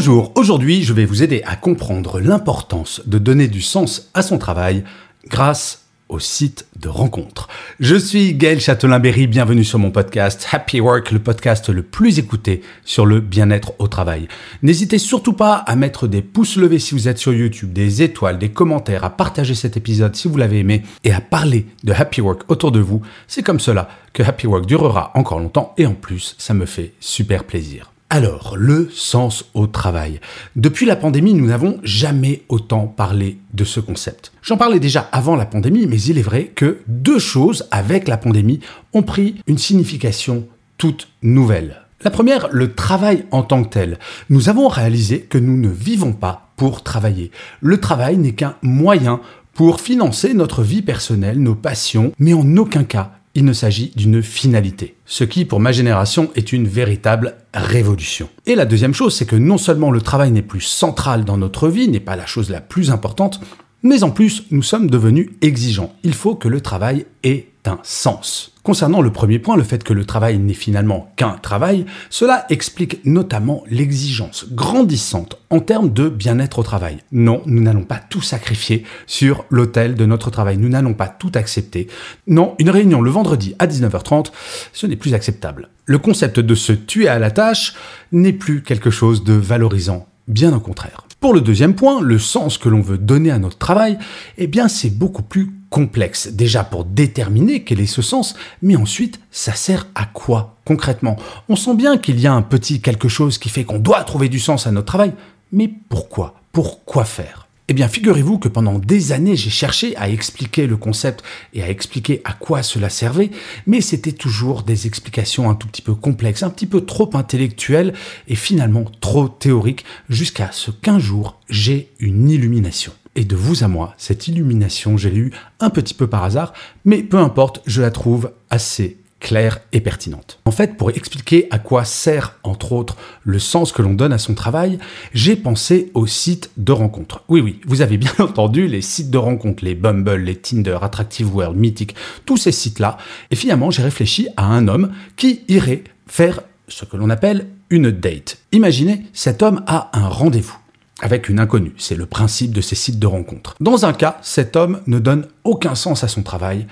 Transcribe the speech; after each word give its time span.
Bonjour, 0.00 0.32
aujourd'hui 0.34 0.82
je 0.82 0.94
vais 0.94 1.04
vous 1.04 1.22
aider 1.22 1.42
à 1.44 1.56
comprendre 1.56 2.20
l'importance 2.20 3.02
de 3.04 3.18
donner 3.18 3.48
du 3.48 3.60
sens 3.60 4.08
à 4.14 4.22
son 4.22 4.38
travail 4.38 4.82
grâce 5.26 5.84
au 6.08 6.18
site 6.18 6.66
de 6.78 6.88
rencontre. 6.88 7.48
Je 7.80 7.96
suis 7.96 8.32
Gaël 8.32 8.62
Châtelain-Berry, 8.62 9.26
bienvenue 9.26 9.62
sur 9.62 9.78
mon 9.78 9.90
podcast 9.90 10.48
Happy 10.52 10.80
Work, 10.80 11.10
le 11.10 11.18
podcast 11.18 11.68
le 11.68 11.82
plus 11.82 12.18
écouté 12.18 12.62
sur 12.82 13.04
le 13.04 13.20
bien-être 13.20 13.74
au 13.78 13.88
travail. 13.88 14.26
N'hésitez 14.62 14.96
surtout 14.96 15.34
pas 15.34 15.56
à 15.56 15.76
mettre 15.76 16.06
des 16.06 16.22
pouces 16.22 16.56
levés 16.56 16.78
si 16.78 16.94
vous 16.94 17.06
êtes 17.06 17.18
sur 17.18 17.34
YouTube, 17.34 17.74
des 17.74 18.00
étoiles, 18.00 18.38
des 18.38 18.52
commentaires, 18.52 19.04
à 19.04 19.10
partager 19.10 19.54
cet 19.54 19.76
épisode 19.76 20.16
si 20.16 20.28
vous 20.28 20.38
l'avez 20.38 20.60
aimé 20.60 20.82
et 21.04 21.12
à 21.12 21.20
parler 21.20 21.66
de 21.84 21.92
Happy 21.92 22.22
Work 22.22 22.50
autour 22.50 22.72
de 22.72 22.80
vous. 22.80 23.02
C'est 23.28 23.42
comme 23.42 23.60
cela 23.60 23.90
que 24.14 24.22
Happy 24.22 24.46
Work 24.46 24.64
durera 24.64 25.10
encore 25.14 25.40
longtemps 25.40 25.74
et 25.76 25.84
en 25.84 25.92
plus, 25.92 26.36
ça 26.38 26.54
me 26.54 26.64
fait 26.64 26.94
super 27.00 27.44
plaisir. 27.44 27.92
Alors, 28.12 28.56
le 28.56 28.88
sens 28.92 29.44
au 29.54 29.68
travail. 29.68 30.18
Depuis 30.56 30.84
la 30.84 30.96
pandémie, 30.96 31.32
nous 31.32 31.46
n'avons 31.46 31.78
jamais 31.84 32.42
autant 32.48 32.88
parlé 32.88 33.38
de 33.54 33.62
ce 33.62 33.78
concept. 33.78 34.32
J'en 34.42 34.56
parlais 34.56 34.80
déjà 34.80 35.08
avant 35.12 35.36
la 35.36 35.46
pandémie, 35.46 35.86
mais 35.86 36.02
il 36.02 36.18
est 36.18 36.22
vrai 36.22 36.46
que 36.46 36.80
deux 36.88 37.20
choses 37.20 37.68
avec 37.70 38.08
la 38.08 38.16
pandémie 38.16 38.58
ont 38.94 39.04
pris 39.04 39.36
une 39.46 39.58
signification 39.58 40.48
toute 40.76 41.06
nouvelle. 41.22 41.82
La 42.02 42.10
première, 42.10 42.48
le 42.50 42.74
travail 42.74 43.26
en 43.30 43.44
tant 43.44 43.62
que 43.62 43.68
tel. 43.68 43.98
Nous 44.28 44.48
avons 44.48 44.66
réalisé 44.66 45.20
que 45.20 45.38
nous 45.38 45.56
ne 45.56 45.68
vivons 45.68 46.12
pas 46.12 46.50
pour 46.56 46.82
travailler. 46.82 47.30
Le 47.60 47.78
travail 47.78 48.16
n'est 48.16 48.34
qu'un 48.34 48.56
moyen 48.62 49.20
pour 49.54 49.80
financer 49.80 50.34
notre 50.34 50.64
vie 50.64 50.82
personnelle, 50.82 51.40
nos 51.40 51.54
passions, 51.54 52.12
mais 52.18 52.32
en 52.34 52.56
aucun 52.56 52.82
cas 52.82 53.12
il 53.34 53.44
ne 53.44 53.52
s'agit 53.52 53.92
d'une 53.94 54.22
finalité. 54.22 54.96
Ce 55.06 55.24
qui, 55.24 55.44
pour 55.44 55.60
ma 55.60 55.72
génération, 55.72 56.30
est 56.34 56.52
une 56.52 56.66
véritable 56.66 57.36
révolution. 57.54 58.28
Et 58.46 58.54
la 58.54 58.66
deuxième 58.66 58.94
chose, 58.94 59.14
c'est 59.14 59.26
que 59.26 59.36
non 59.36 59.58
seulement 59.58 59.90
le 59.90 60.00
travail 60.00 60.30
n'est 60.30 60.42
plus 60.42 60.60
central 60.60 61.24
dans 61.24 61.36
notre 61.36 61.68
vie, 61.68 61.88
n'est 61.88 62.00
pas 62.00 62.16
la 62.16 62.26
chose 62.26 62.50
la 62.50 62.60
plus 62.60 62.90
importante, 62.90 63.40
mais 63.82 64.02
en 64.02 64.10
plus, 64.10 64.44
nous 64.50 64.62
sommes 64.62 64.90
devenus 64.90 65.30
exigeants. 65.40 65.94
Il 66.02 66.14
faut 66.14 66.34
que 66.34 66.48
le 66.48 66.60
travail 66.60 67.06
ait 67.22 67.49
un 67.66 67.78
sens. 67.82 68.52
Concernant 68.62 69.00
le 69.00 69.10
premier 69.10 69.38
point, 69.38 69.56
le 69.56 69.62
fait 69.62 69.82
que 69.82 69.92
le 69.92 70.04
travail 70.04 70.38
n'est 70.38 70.52
finalement 70.52 71.12
qu'un 71.16 71.32
travail, 71.32 71.86
cela 72.10 72.44
explique 72.50 73.04
notamment 73.04 73.64
l'exigence 73.70 74.46
grandissante 74.50 75.38
en 75.48 75.60
termes 75.60 75.92
de 75.92 76.08
bien-être 76.08 76.58
au 76.58 76.62
travail. 76.62 76.98
Non, 77.10 77.42
nous 77.46 77.62
n'allons 77.62 77.84
pas 77.84 77.98
tout 77.98 78.20
sacrifier 78.20 78.84
sur 79.06 79.44
l'autel 79.50 79.94
de 79.94 80.06
notre 80.06 80.30
travail. 80.30 80.58
Nous 80.58 80.68
n'allons 80.68 80.94
pas 80.94 81.08
tout 81.08 81.32
accepter. 81.34 81.88
Non, 82.26 82.54
une 82.58 82.70
réunion 82.70 83.00
le 83.00 83.10
vendredi 83.10 83.54
à 83.58 83.66
19h30, 83.66 84.26
ce 84.72 84.86
n'est 84.86 84.96
plus 84.96 85.14
acceptable. 85.14 85.68
Le 85.86 85.98
concept 85.98 86.38
de 86.38 86.54
se 86.54 86.72
tuer 86.72 87.08
à 87.08 87.18
la 87.18 87.30
tâche 87.30 87.74
n'est 88.12 88.32
plus 88.32 88.62
quelque 88.62 88.90
chose 88.90 89.24
de 89.24 89.32
valorisant, 89.32 90.06
bien 90.28 90.54
au 90.54 90.60
contraire. 90.60 91.06
Pour 91.20 91.34
le 91.34 91.40
deuxième 91.40 91.74
point, 91.74 92.00
le 92.00 92.18
sens 92.18 92.56
que 92.56 92.68
l'on 92.68 92.80
veut 92.80 92.98
donner 92.98 93.30
à 93.30 93.38
notre 93.38 93.58
travail, 93.58 93.98
eh 94.38 94.46
bien 94.46 94.68
c'est 94.68 94.90
beaucoup 94.90 95.22
plus 95.22 95.50
complexe. 95.70 96.28
Déjà 96.28 96.64
pour 96.64 96.84
déterminer 96.84 97.62
quel 97.64 97.80
est 97.80 97.86
ce 97.86 98.02
sens, 98.02 98.34
mais 98.60 98.76
ensuite 98.76 99.20
ça 99.30 99.54
sert 99.54 99.86
à 99.94 100.04
quoi 100.04 100.56
concrètement? 100.64 101.16
On 101.48 101.56
sent 101.56 101.74
bien 101.74 101.96
qu'il 101.96 102.20
y 102.20 102.26
a 102.26 102.32
un 102.32 102.42
petit 102.42 102.80
quelque 102.80 103.08
chose 103.08 103.38
qui 103.38 103.48
fait 103.48 103.64
qu'on 103.64 103.78
doit 103.78 104.04
trouver 104.04 104.28
du 104.28 104.40
sens 104.40 104.66
à 104.66 104.72
notre 104.72 104.86
travail, 104.86 105.12
mais 105.52 105.70
pourquoi? 105.88 106.34
Pourquoi 106.52 107.04
faire? 107.04 107.46
Eh 107.68 107.72
bien, 107.72 107.86
figurez-vous 107.86 108.40
que 108.40 108.48
pendant 108.48 108.80
des 108.80 109.12
années, 109.12 109.36
j'ai 109.36 109.48
cherché 109.48 109.96
à 109.96 110.08
expliquer 110.08 110.66
le 110.66 110.76
concept 110.76 111.22
et 111.54 111.62
à 111.62 111.70
expliquer 111.70 112.20
à 112.24 112.32
quoi 112.32 112.64
cela 112.64 112.88
servait, 112.88 113.30
mais 113.64 113.80
c'était 113.80 114.10
toujours 114.10 114.64
des 114.64 114.88
explications 114.88 115.48
un 115.48 115.54
tout 115.54 115.68
petit 115.68 115.80
peu 115.80 115.94
complexes, 115.94 116.42
un 116.42 116.50
petit 116.50 116.66
peu 116.66 116.80
trop 116.80 117.08
intellectuelles 117.14 117.94
et 118.26 118.34
finalement 118.34 118.86
trop 119.00 119.28
théoriques, 119.28 119.84
jusqu'à 120.08 120.50
ce 120.50 120.72
qu'un 120.72 120.98
jour, 120.98 121.38
j'ai 121.48 121.92
une 122.00 122.28
illumination. 122.28 122.90
Et 123.16 123.24
de 123.24 123.36
vous 123.36 123.64
à 123.64 123.68
moi, 123.68 123.94
cette 123.98 124.28
illumination, 124.28 124.96
je 124.96 125.08
l'ai 125.08 125.18
eue 125.18 125.32
un 125.58 125.70
petit 125.70 125.94
peu 125.94 126.06
par 126.06 126.24
hasard, 126.24 126.52
mais 126.84 127.02
peu 127.02 127.18
importe, 127.18 127.60
je 127.66 127.82
la 127.82 127.90
trouve 127.90 128.32
assez 128.50 128.98
claire 129.20 129.60
et 129.72 129.80
pertinente. 129.80 130.38
En 130.46 130.50
fait, 130.50 130.76
pour 130.76 130.90
expliquer 130.90 131.46
à 131.50 131.58
quoi 131.58 131.84
sert, 131.84 132.38
entre 132.42 132.72
autres, 132.72 132.96
le 133.22 133.38
sens 133.38 133.70
que 133.70 133.82
l'on 133.82 133.94
donne 133.94 134.12
à 134.12 134.18
son 134.18 134.34
travail, 134.34 134.78
j'ai 135.12 135.36
pensé 135.36 135.90
aux 135.94 136.06
sites 136.06 136.50
de 136.56 136.72
rencontres. 136.72 137.22
Oui, 137.28 137.40
oui, 137.40 137.60
vous 137.66 137.82
avez 137.82 137.98
bien 137.98 138.12
entendu 138.18 138.66
les 138.66 138.80
sites 138.80 139.10
de 139.10 139.18
rencontres, 139.18 139.64
les 139.64 139.74
Bumble, 139.74 140.16
les 140.16 140.36
Tinder, 140.36 140.78
Attractive 140.80 141.34
World, 141.34 141.56
Mythic, 141.56 141.94
tous 142.24 142.38
ces 142.38 142.52
sites-là. 142.52 142.96
Et 143.30 143.36
finalement, 143.36 143.70
j'ai 143.70 143.82
réfléchi 143.82 144.28
à 144.36 144.46
un 144.46 144.66
homme 144.68 144.92
qui 145.16 145.42
irait 145.48 145.84
faire 146.06 146.40
ce 146.66 146.84
que 146.84 146.96
l'on 146.96 147.10
appelle 147.10 147.46
une 147.68 147.90
date. 147.90 148.38
Imaginez, 148.52 149.02
cet 149.12 149.42
homme 149.42 149.62
a 149.66 149.90
un 149.92 150.08
rendez-vous 150.08 150.56
avec 151.02 151.28
une 151.28 151.40
inconnue. 151.40 151.74
C'est 151.76 151.96
le 151.96 152.06
principe 152.06 152.52
de 152.52 152.60
ces 152.60 152.74
sites 152.74 152.98
de 152.98 153.06
rencontres. 153.06 153.54
Dans 153.60 153.84
un 153.84 153.92
cas, 153.92 154.18
cet 154.22 154.56
homme 154.56 154.80
ne 154.86 154.98
donne 154.98 155.26
aucun 155.44 155.74
sens 155.74 156.04
à 156.04 156.08
son 156.08 156.22
travail. 156.22 156.66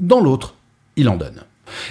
Dans 0.00 0.20
l'autre, 0.20 0.54
il 0.96 1.08
en 1.08 1.16
donne. 1.16 1.44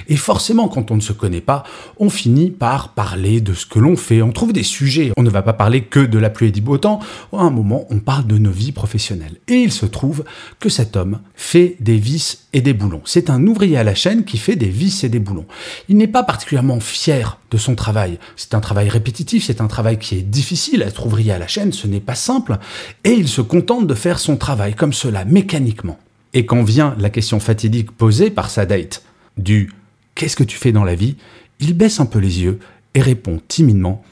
Et 0.08 0.16
forcément, 0.16 0.68
quand 0.68 0.92
on 0.92 0.96
ne 0.96 1.02
se 1.02 1.14
connaît 1.14 1.42
pas, 1.42 1.64
on 1.98 2.10
finit 2.10 2.52
par 2.52 2.90
parler 2.90 3.42
de 3.42 3.54
ce 3.54 3.66
que 3.66 3.80
l'on 3.80 3.96
fait, 3.96 4.22
on 4.22 4.32
trouve 4.32 4.54
des 4.54 4.64
sujets, 4.64 5.12
on 5.18 5.24
ne 5.24 5.30
va 5.30 5.42
pas 5.42 5.54
parler 5.54 5.82
que 5.82 6.00
de 6.00 6.20
la 6.20 6.30
pluie 6.30 6.48
et 6.48 6.52
du 6.52 6.62
beau 6.62 6.78
temps, 6.78 7.00
à 7.32 7.42
un 7.42 7.50
moment, 7.50 7.86
on 7.90 8.00
parle 8.00 8.28
de 8.28 8.38
nos 8.38 8.52
vies 8.52 8.72
professionnelles. 8.72 9.38
Et 9.48 9.56
il 9.56 9.72
se 9.72 9.86
trouve 9.86 10.24
que 10.60 10.70
cet 10.70 10.96
homme 10.96 11.20
fait 11.36 11.76
des 11.80 11.98
vis 11.98 12.48
et 12.54 12.62
des 12.62 12.74
boulons. 12.74 13.02
C'est 13.06 13.30
un 13.30 13.46
ouvrier 13.48 13.78
à 13.78 13.84
la 13.84 13.96
chaîne 13.96 14.24
qui 14.24 14.38
fait 14.38 14.56
des 14.56 14.70
vis 14.70 15.04
et 15.04 15.10
des 15.10 15.20
boulons. 15.20 15.46
Il 15.90 15.98
n'est 15.98 16.08
pas 16.08 16.24
particulièrement 16.24 16.80
fier 16.80 17.40
de 17.52 17.58
son 17.58 17.76
travail. 17.76 18.20
C'est 18.36 18.54
un 18.54 18.60
travail 18.60 18.90
répétitif, 18.90 19.46
c'est 19.46 19.62
un 19.62 19.68
travail 19.68 19.98
qui 19.98 20.16
est 20.16 20.22
difficile. 20.22 20.82
Être 20.82 21.06
ouvrier 21.06 21.32
à 21.32 21.40
la 21.40 21.48
chaîne, 21.48 21.72
ce 21.72 21.88
n'est 21.88 22.00
pas 22.00 22.16
simple. 22.16 22.58
Et 23.04 23.12
il 23.12 23.28
se 23.28 23.42
contente 23.42 23.88
de 23.88 23.94
faire 23.94 24.20
son 24.20 24.38
travail 24.38 24.76
comme 24.76 24.94
cela, 24.94 25.26
mécaniquement. 25.26 26.00
Et 26.34 26.46
quand 26.46 26.64
vient 26.64 26.96
la 26.98 27.10
question 27.10 27.40
fatidique 27.40 27.92
posée 27.92 28.32
par 28.32 28.50
sa 28.50 28.66
date, 28.66 29.04
du 29.38 29.72
Qu'est-ce 30.16 30.36
que 30.36 30.44
tu 30.44 30.58
fais 30.58 30.72
dans 30.72 30.84
la 30.84 30.96
vie? 30.96 31.16
Il 31.60 31.74
baisse 31.74 32.00
un 32.00 32.06
peu 32.06 32.20
les 32.20 32.42
yeux 32.42 32.60
et 32.94 33.02
répond 33.02 33.42
timidement 33.48 34.04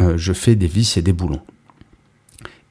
euh, 0.00 0.14
Je 0.16 0.32
fais 0.32 0.54
des 0.54 0.66
vis 0.66 0.96
et 0.96 1.02
des 1.02 1.12
boulons. 1.12 1.40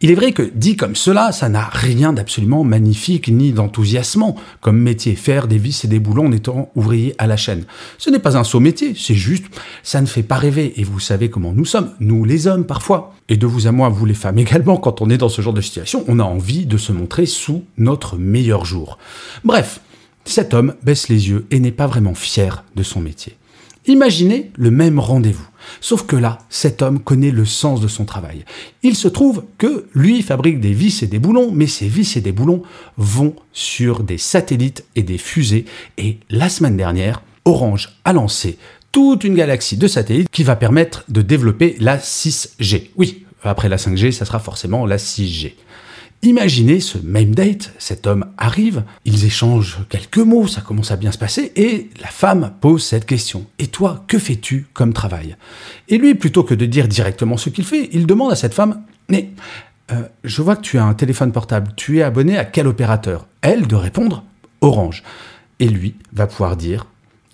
Il 0.04 0.10
est 0.10 0.16
vrai 0.16 0.32
que 0.32 0.42
dit 0.42 0.78
comme 0.78 0.96
cela, 0.96 1.32
ça 1.32 1.48
n'a 1.48 1.64
rien 1.64 2.12
d'absolument 2.12 2.64
magnifique 2.64 3.28
ni 3.28 3.52
d'enthousiasmant 3.52 4.36
comme 4.60 4.80
métier, 4.80 5.16
faire 5.16 5.48
des 5.48 5.60
vis 5.60 5.86
et 5.86 5.88
des 5.88 6.00
boulons 6.00 6.26
en 6.26 6.32
étant 6.32 6.72
ouvrier 6.74 7.14
à 7.20 7.28
la 7.28 7.38
chaîne. 7.38 7.66
Ce 8.00 8.10
n'est 8.10 8.18
pas 8.18 8.36
un 8.36 8.44
saut 8.44 8.60
métier, 8.60 8.96
c'est 8.98 9.14
juste, 9.14 9.46
ça 9.84 10.02
ne 10.02 10.08
fait 10.08 10.24
pas 10.24 10.38
rêver. 10.38 10.74
Et 10.78 10.84
vous 10.84 11.00
savez 11.00 11.30
comment 11.30 11.54
nous 11.54 11.66
sommes, 11.66 11.92
nous 12.00 12.26
les 12.26 12.48
hommes 12.48 12.66
parfois. 12.66 13.14
Et 13.30 13.38
de 13.38 13.46
vous 13.46 13.68
à 13.68 13.72
moi, 13.72 13.90
vous 13.90 14.08
les 14.08 14.16
femmes 14.16 14.38
également, 14.40 14.78
quand 14.78 15.02
on 15.04 15.10
est 15.12 15.20
dans 15.20 15.30
ce 15.30 15.44
genre 15.44 15.54
de 15.54 15.62
situation, 15.62 16.04
on 16.08 16.18
a 16.18 16.24
envie 16.24 16.66
de 16.66 16.78
se 16.78 16.92
montrer 16.92 17.28
sous 17.28 17.64
notre 17.78 18.18
meilleur 18.18 18.66
jour. 18.66 18.98
Bref, 19.44 19.82
cet 20.26 20.54
homme 20.54 20.76
baisse 20.84 21.10
les 21.10 21.30
yeux 21.30 21.46
et 21.52 21.60
n'est 21.60 21.72
pas 21.72 21.88
vraiment 21.88 22.16
fier 22.16 22.64
de 22.76 22.84
son 22.84 23.00
métier. 23.00 23.38
Imaginez 23.88 24.52
le 24.56 24.70
même 24.70 25.00
rendez-vous. 25.00 25.48
Sauf 25.80 26.06
que 26.06 26.16
là, 26.16 26.40
cet 26.50 26.82
homme 26.82 27.00
connaît 27.00 27.32
le 27.32 27.46
sens 27.46 27.82
de 27.82 27.88
son 27.88 28.06
travail. 28.06 28.46
Il 28.84 28.96
se 28.96 29.08
trouve 29.08 29.44
que 29.58 29.88
lui 29.96 30.22
fabrique 30.22 30.60
des 30.60 30.74
vis 30.74 31.02
et 31.02 31.08
des 31.08 31.20
boulons, 31.20 31.52
mais 31.52 31.68
ces 31.68 31.88
vis 31.88 32.16
et 32.16 32.22
des 32.22 32.32
boulons 32.32 32.62
vont 32.98 33.36
sur 33.54 34.04
des 34.04 34.18
satellites 34.18 34.86
et 34.96 35.04
des 35.04 35.18
fusées. 35.18 35.66
Et 35.98 36.20
la 36.30 36.50
semaine 36.50 36.78
dernière, 36.78 37.24
Orange 37.46 37.98
a 38.06 38.14
lancé 38.14 38.58
toute 38.92 39.24
une 39.24 39.36
galaxie 39.36 39.78
de 39.78 39.88
satellites 39.88 40.30
qui 40.30 40.44
va 40.44 40.56
permettre 40.56 41.04
de 41.10 41.22
développer 41.22 41.76
la 41.80 41.98
6G. 41.98 42.90
Oui, 42.98 43.26
après 43.44 43.70
la 43.70 43.78
5G, 43.78 44.12
ça 44.12 44.26
sera 44.26 44.40
forcément 44.40 44.86
la 44.86 44.98
6G. 44.98 45.54
Imaginez 46.24 46.80
ce 46.82 47.00
même 47.00 47.34
date, 47.34 47.74
cet 47.80 48.06
homme 48.06 48.26
arrive, 48.38 48.84
ils 49.06 49.26
échangent 49.26 49.80
quelques 49.90 50.20
mots, 50.20 50.46
ça 50.46 50.62
commence 50.62 50.92
à 50.92 50.96
bien 50.96 51.12
se 51.12 51.18
passer, 51.18 51.52
et 51.56 51.90
la 52.00 52.10
femme 52.10 52.54
pose 52.62 52.84
cette 52.84 53.08
question. 53.08 53.48
Et 53.58 53.68
toi, 53.68 54.04
que 54.08 54.20
fais-tu 54.20 54.68
comme 54.74 54.94
travail? 54.94 55.36
Et 55.90 55.98
lui, 55.98 56.14
plutôt 56.14 56.44
que 56.44 56.54
de 56.54 56.68
dire 56.68 56.88
directement 56.88 57.38
ce 57.38 57.50
qu'il 57.50 57.66
fait, 57.66 57.90
il 57.94 58.06
demande 58.06 58.32
à 58.32 58.36
cette 58.36 58.54
femme, 58.54 58.84
mais 59.10 59.32
euh, 59.92 60.04
je 60.24 60.44
vois 60.44 60.56
que 60.56 60.62
tu 60.62 60.78
as 60.78 60.86
un 60.86 60.94
téléphone 60.94 61.32
portable, 61.32 61.74
tu 61.76 61.98
es 61.98 62.04
abonné 62.04 62.38
à 62.38 62.46
quel 62.46 62.68
opérateur? 62.68 63.26
Elle 63.42 63.66
de 63.66 63.76
répondre, 63.76 64.24
Orange. 64.62 65.02
Et 65.60 65.68
lui 65.68 65.96
va 66.14 66.28
pouvoir 66.28 66.56
dire, 66.56 66.86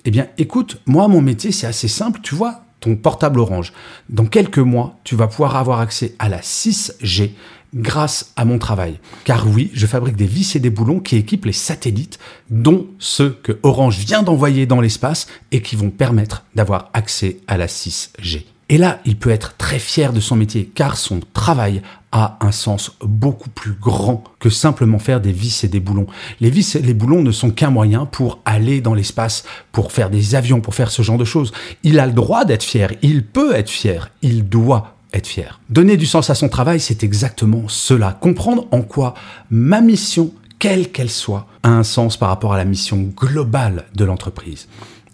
Eh 0.06 0.12
bien, 0.12 0.28
écoute, 0.38 0.82
moi, 0.86 1.10
mon 1.10 1.22
métier, 1.22 1.52
c'est 1.52 1.68
assez 1.68 1.90
simple. 1.90 2.22
Tu 2.24 2.36
vois, 2.36 2.64
ton 2.80 2.96
portable 2.96 3.40
orange. 3.40 3.74
Dans 4.10 4.26
quelques 4.26 4.60
mois, 4.60 4.98
tu 5.04 5.16
vas 5.16 5.28
pouvoir 5.28 5.58
avoir 5.58 5.82
accès 5.82 6.16
à 6.20 6.30
la 6.30 6.40
6G 6.40 7.32
grâce 7.78 8.34
à 8.36 8.46
mon 8.46 8.60
travail. 8.60 9.00
Car 9.24 9.48
oui, 9.48 9.72
je 9.74 9.86
fabrique 9.86 10.16
des 10.16 10.26
vis 10.26 10.56
et 10.56 10.60
des 10.60 10.70
boulons 10.70 11.00
qui 11.00 11.16
équipent 11.16 11.46
les 11.46 11.54
satellites, 11.54 12.20
dont 12.50 12.88
ceux 13.00 13.38
que 13.44 13.60
Orange 13.64 13.98
vient 14.00 14.24
d'envoyer 14.24 14.66
dans 14.66 14.82
l'espace 14.82 15.28
et 15.52 15.62
qui 15.62 15.76
vont 15.76 15.90
permettre 15.90 16.44
d'avoir 16.56 16.90
accès 16.94 17.38
à 17.48 17.58
la 17.58 17.68
6G. 17.68 18.46
Et 18.70 18.78
là, 18.78 19.00
il 19.06 19.16
peut 19.16 19.30
être 19.30 19.56
très 19.58 19.80
fier 19.80 20.12
de 20.12 20.20
son 20.20 20.36
métier 20.36 20.70
car 20.74 20.98
son 20.98 21.22
travail 21.34 21.82
a 22.12 22.38
un 22.42 22.52
sens 22.52 22.98
beaucoup 23.02 23.50
plus 23.50 23.72
grand 23.72 24.26
que 24.40 24.50
simplement 24.50 25.00
faire 25.00 25.22
des 25.22 25.32
vis 25.32 25.64
et 25.64 25.70
des 25.70 25.80
boulons. 25.80 26.08
Les 26.42 26.50
vis 26.50 26.76
et 26.76 26.82
les 26.82 26.94
boulons 26.94 27.22
ne 27.22 27.32
sont 27.32 27.52
qu'un 27.52 27.70
moyen 27.70 28.06
pour 28.06 28.40
aller 28.44 28.82
dans 28.82 28.94
l'espace, 28.94 29.46
pour 29.72 29.94
faire 29.94 30.10
des 30.10 30.36
avions, 30.36 30.60
pour 30.60 30.76
faire 30.76 30.92
ce 30.92 31.02
genre 31.02 31.18
de 31.18 31.26
choses. 31.26 31.54
Il 31.84 32.00
a 32.00 32.06
le 32.06 32.12
droit 32.12 32.44
d'être 32.44 32.64
fier, 32.64 32.92
il 33.02 33.26
peut 33.26 33.56
être 33.56 33.70
fier, 33.70 34.10
il 34.22 34.50
doit 34.50 34.97
être 35.14 35.28
fier. 35.28 35.60
Donner 35.70 35.98
du 35.98 36.06
sens 36.06 36.30
à 36.30 36.36
son 36.36 36.50
travail, 36.50 36.80
c'est 36.80 37.04
exactement 37.04 37.64
cela. 37.68 38.18
Comprendre 38.20 38.68
en 38.72 38.82
quoi 38.82 39.14
ma 39.50 39.82
mission, 39.82 40.34
quelle 40.60 40.92
qu'elle 40.92 41.10
soit, 41.10 41.48
a 41.64 41.70
un 41.70 41.84
sens 41.84 42.18
par 42.18 42.30
rapport 42.30 42.54
à 42.54 42.58
la 42.58 42.66
mission 42.66 43.12
globale 43.16 43.86
de 43.96 44.06
l'entreprise. 44.06 44.68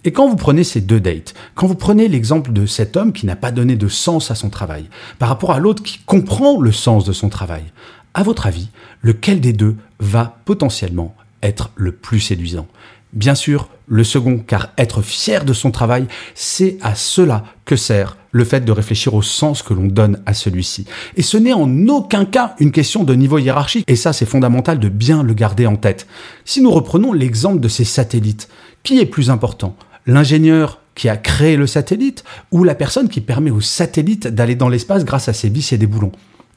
Et 0.05 0.11
quand 0.11 0.27
vous 0.27 0.35
prenez 0.35 0.63
ces 0.63 0.81
deux 0.81 0.99
dates, 0.99 1.33
quand 1.55 1.67
vous 1.67 1.75
prenez 1.75 2.07
l'exemple 2.07 2.51
de 2.51 2.65
cet 2.65 2.97
homme 2.97 3.13
qui 3.13 3.25
n'a 3.25 3.37
pas 3.37 3.51
donné 3.51 3.75
de 3.75 3.87
sens 3.87 4.31
à 4.31 4.35
son 4.35 4.49
travail, 4.49 4.89
par 5.17 5.29
rapport 5.29 5.51
à 5.51 5.59
l'autre 5.59 5.81
qui 5.81 5.99
comprend 5.99 6.59
le 6.59 6.71
sens 6.71 7.05
de 7.05 7.13
son 7.13 7.29
travail, 7.29 7.63
à 8.13 8.23
votre 8.23 8.45
avis, 8.45 8.69
lequel 9.01 9.39
des 9.39 9.53
deux 9.53 9.77
va 9.99 10.37
potentiellement 10.45 11.15
être 11.41 11.71
le 11.75 11.93
plus 11.93 12.19
séduisant? 12.19 12.67
Bien 13.13 13.35
sûr, 13.35 13.69
le 13.87 14.03
second, 14.03 14.39
car 14.39 14.71
être 14.77 15.01
fier 15.01 15.45
de 15.45 15.53
son 15.53 15.71
travail, 15.71 16.07
c'est 16.35 16.77
à 16.81 16.95
cela 16.95 17.43
que 17.63 17.75
sert 17.75 18.17
le 18.33 18.43
fait 18.43 18.65
de 18.65 18.71
réfléchir 18.73 19.13
au 19.13 19.21
sens 19.21 19.63
que 19.63 19.73
l'on 19.73 19.85
donne 19.85 20.21
à 20.25 20.33
celui-ci. 20.33 20.85
Et 21.15 21.21
ce 21.21 21.37
n'est 21.37 21.53
en 21.53 21.87
aucun 21.87 22.25
cas 22.25 22.55
une 22.59 22.71
question 22.71 23.05
de 23.05 23.13
niveau 23.13 23.37
hiérarchique, 23.37 23.85
et 23.87 23.95
ça 23.95 24.11
c'est 24.11 24.25
fondamental 24.25 24.79
de 24.79 24.89
bien 24.89 25.23
le 25.23 25.33
garder 25.33 25.65
en 25.65 25.77
tête. 25.77 26.07
Si 26.43 26.61
nous 26.61 26.71
reprenons 26.71 27.13
l'exemple 27.13 27.61
de 27.61 27.69
ces 27.69 27.85
satellites, 27.85 28.49
qui 28.83 28.99
est 28.99 29.05
plus 29.05 29.29
important? 29.29 29.77
L'ingénieur 30.05 30.81
qui 30.95 31.07
a 31.07 31.15
créé 31.15 31.55
le 31.55 31.67
satellite 31.67 32.23
ou 32.51 32.63
la 32.63 32.75
personne 32.75 33.07
qui 33.07 33.21
permet 33.21 33.51
au 33.51 33.61
satellite 33.61 34.27
d'aller 34.27 34.55
dans 34.55 34.69
l'espace 34.69 35.05
grâce 35.05 35.29
à 35.29 35.33
ses 35.33 35.49
vis 35.49 35.71
et 35.71 35.77
des 35.77 35.87
boulons? 35.87 36.11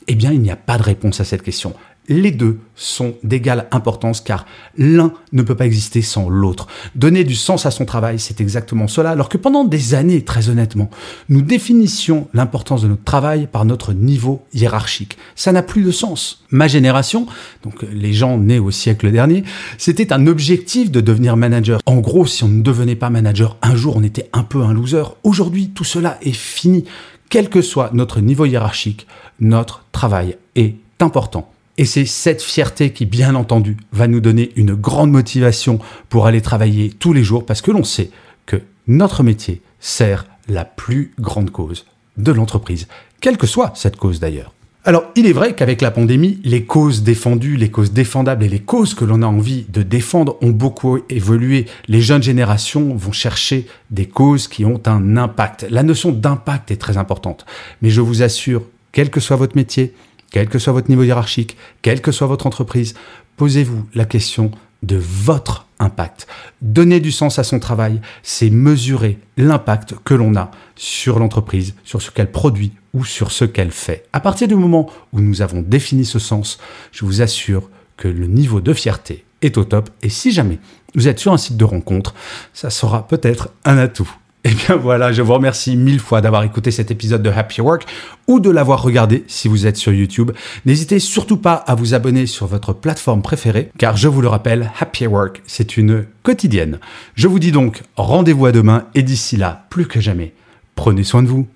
Eh 0.09 0.15
bien, 0.15 0.33
il 0.33 0.41
n'y 0.41 0.51
a 0.51 0.57
pas 0.57 0.79
de 0.79 0.83
réponse 0.83 1.21
à 1.21 1.25
cette 1.25 1.43
question 1.43 1.75
les 2.09 2.31
deux 2.31 2.59
sont 2.75 3.15
d'égale 3.23 3.69
importance 3.71 4.21
car 4.21 4.47
l'un 4.77 5.13
ne 5.33 5.43
peut 5.43 5.55
pas 5.55 5.67
exister 5.67 6.03
sans 6.03 6.29
l'autre. 6.29 6.67
Donner 6.95 7.25
du 7.25 7.35
sens 7.35 7.67
à 7.67 7.71
son 7.71 7.85
travail, 7.85 8.19
c'est 8.19 8.41
exactement 8.41 8.87
cela, 8.87 9.11
alors 9.11 9.29
que 9.29 9.39
pendant 9.39 9.65
des 9.65 9.95
années, 9.95 10.23
très 10.23 10.49
honnêtement, 10.49 10.91
nous 11.29 11.43
définissions 11.43 12.29
l'importance 12.35 12.83
de 12.83 12.89
notre 12.89 13.05
travail 13.05 13.49
par 13.51 13.65
notre 13.65 13.93
niveau 13.93 14.45
hiérarchique. 14.53 15.17
Ça 15.35 15.53
n'a 15.53 15.63
plus 15.63 15.83
de 15.83 15.91
sens. 15.91 16.45
Ma 16.51 16.69
génération, 16.69 17.27
donc 17.63 17.85
les 17.93 18.13
gens 18.13 18.39
nés 18.39 18.59
au 18.59 18.71
siècle 18.71 19.11
dernier, 19.11 19.45
c'était 19.79 20.13
un 20.13 20.27
objectif 20.27 20.91
de 20.91 21.01
devenir 21.01 21.37
manager. 21.37 21.81
En 21.87 21.97
gros, 21.97 22.27
si 22.27 22.45
on 22.45 22.49
ne 22.49 22.63
devenait 22.63 22.97
pas 22.97 23.11
manager 23.11 23.57
un 23.63 23.75
jour, 23.75 23.97
on 23.97 24.03
était 24.03 24.29
un 24.33 24.43
peu 24.43 24.63
un 24.63 24.73
loser. 24.73 25.05
Aujourd'hui, 25.25 25.71
tout 25.71 25.85
cela 25.85 26.19
est 26.23 26.33
fini. 26.33 26.85
Quel 27.29 27.49
que 27.49 27.63
soit 27.63 27.91
notre 27.93 28.21
niveau 28.21 28.45
hiérarchique, 28.45 29.07
notre 29.41 29.85
travail 29.91 30.37
est 30.55 30.77
important. 31.01 31.51
Et 31.79 31.85
c'est 31.85 32.07
cette 32.07 32.43
fierté 32.43 32.93
qui, 32.93 33.05
bien 33.05 33.35
entendu, 33.35 33.77
va 33.93 34.09
nous 34.09 34.21
donner 34.21 34.51
une 34.57 34.75
grande 34.75 35.11
motivation 35.11 35.79
pour 36.09 36.27
aller 36.27 36.41
travailler 36.41 36.91
tous 36.91 37.13
les 37.13 37.23
jours 37.23 37.45
parce 37.45 37.61
que 37.61 37.71
l'on 37.71 37.85
sait 37.85 38.11
que 38.47 38.63
notre 38.87 39.23
métier 39.23 39.61
sert 39.79 40.27
la 40.49 40.65
plus 40.65 41.13
grande 41.19 41.51
cause 41.51 41.85
de 42.17 42.33
l'entreprise, 42.33 42.89
quelle 43.21 43.37
que 43.37 43.47
soit 43.47 43.73
cette 43.75 43.97
cause 43.97 44.21
d'ailleurs. 44.21 44.53
Alors, 44.85 45.11
il 45.17 45.27
est 45.27 45.33
vrai 45.33 45.57
qu'avec 45.57 45.83
la 45.83 45.91
pandémie, 45.91 46.39
les 46.45 46.65
causes 46.65 47.03
défendues, 47.03 47.57
les 47.57 47.73
causes 47.73 47.91
défendables 47.91 48.45
et 48.45 48.49
les 48.49 48.61
causes 48.61 48.95
que 48.95 49.05
l'on 49.05 49.21
a 49.23 49.27
envie 49.27 49.67
de 49.69 49.83
défendre 49.83 50.39
ont 50.43 50.51
beaucoup 50.51 51.01
évolué. 51.11 51.67
Les 51.89 52.01
jeunes 52.01 52.23
générations 52.23 52.95
vont 52.95 53.11
chercher 53.11 53.67
des 53.91 54.07
causes 54.07 54.47
qui 54.47 54.65
ont 54.65 54.81
un 54.87 55.17
impact. 55.17 55.67
La 55.71 55.83
notion 55.83 56.13
d'impact 56.13 56.71
est 56.71 56.77
très 56.77 56.99
importante. 56.99 57.47
Mais 57.83 57.91
je 57.91 58.01
vous 58.01 58.23
assure, 58.23 58.63
quel 58.93 59.11
que 59.11 59.19
soit 59.19 59.35
votre 59.35 59.57
métier, 59.57 59.93
quel 60.37 60.51
que 60.51 60.59
soit 60.59 60.75
votre 60.75 60.91
niveau 60.91 61.03
hiérarchique, 61.03 61.57
quelle 61.81 62.03
que 62.03 62.13
soit 62.13 62.27
votre 62.27 62.47
entreprise, 62.47 62.93
posez-vous 63.39 63.87
la 63.95 64.05
question 64.05 64.51
de 64.83 64.97
votre 64.97 65.67
impact. 65.79 66.27
Donner 66.61 67.01
du 67.01 67.11
sens 67.11 67.39
à 67.39 67.43
son 67.43 67.59
travail, 67.59 68.03
c'est 68.23 68.51
mesurer 68.51 69.19
l'impact 69.39 69.95
que 70.05 70.13
l'on 70.13 70.37
a 70.37 70.51
sur 70.75 71.19
l'entreprise, 71.19 71.75
sur 71.85 72.03
ce 72.03 72.11
qu'elle 72.11 72.31
produit 72.31 72.73
ou 72.93 73.03
sur 73.03 73.33
ce 73.33 73.47
qu'elle 73.47 73.71
fait. 73.71 74.05
À 74.13 74.21
partir 74.21 74.47
du 74.47 74.57
moment 74.57 74.91
où 75.15 75.23
nous 75.23 75.41
avons 75.41 75.63
défini 75.63 76.05
ce 76.05 76.19
sens, 76.19 76.59
je 76.93 77.07
vous 77.07 77.23
assure 77.23 77.71
que 77.97 78.09
le 78.09 78.27
niveau 78.27 78.61
de 78.61 78.75
fierté 78.75 79.25
est 79.41 79.57
au 79.57 79.65
top 79.65 79.89
et 80.03 80.11
si 80.11 80.33
jamais 80.33 80.59
vous 80.95 81.09
êtes 81.09 81.19
sur 81.19 81.33
un 81.33 81.39
site 81.39 81.57
de 81.57 81.65
rencontre, 81.65 82.15
ça 82.53 82.69
sera 82.69 83.09
peut-être 83.09 83.49
un 83.65 83.79
atout. 83.79 84.15
Et 84.47 84.51
eh 84.51 84.55
bien 84.55 84.77
voilà, 84.77 85.11
je 85.11 85.23
vous 85.23 85.35
remercie 85.35 85.77
mille 85.77 85.99
fois 85.99 86.21
d'avoir 86.21 86.45
écouté 86.45 86.71
cet 86.71 86.93
épisode 86.93 87.21
de 87.21 87.31
Happy 87.31 87.61
Work 87.61 87.85
ou 88.29 88.39
de 88.39 88.49
l'avoir 88.49 88.81
regardé 88.81 89.25
si 89.27 89.49
vous 89.49 89.67
êtes 89.67 89.77
sur 89.77 89.93
YouTube. 89.93 90.31
N'hésitez 90.67 91.01
surtout 91.01 91.37
pas 91.37 91.55
à 91.55 91.75
vous 91.75 91.95
abonner 91.95 92.27
sur 92.27 92.47
votre 92.47 92.73
plateforme 92.73 93.23
préférée, 93.23 93.73
car 93.77 93.97
je 93.97 94.07
vous 94.07 94.21
le 94.21 94.29
rappelle, 94.29 94.71
Happy 94.79 95.09
Work, 95.09 95.43
c'est 95.49 95.77
une 95.77 96.07
quotidienne. 96.23 96.79
Je 97.17 97.27
vous 97.27 97.41
dis 97.41 97.51
donc 97.51 97.83
rendez-vous 97.97 98.47
à 98.47 98.53
demain 98.53 98.85
et 98.95 99.03
d'ici 99.03 99.37
là, 99.37 99.67
plus 99.69 99.89
que 99.89 100.01
jamais, 100.01 100.33
prenez 100.77 101.03
soin 101.03 101.25
de 101.25 101.29
vous. 101.29 101.49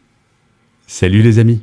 Salut 0.89 1.23
les 1.23 1.39
amis 1.39 1.61